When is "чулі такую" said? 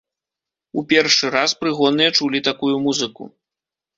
2.19-2.71